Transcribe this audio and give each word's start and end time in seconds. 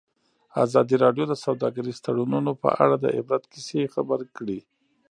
ازادي 0.63 0.95
راډیو 1.03 1.25
د 1.29 1.33
سوداګریز 1.45 1.97
تړونونه 2.05 2.51
په 2.63 2.69
اړه 2.83 2.95
د 2.99 3.05
عبرت 3.17 3.43
کیسې 3.53 3.81
خبر 3.93 4.19
کړي. 4.35 4.59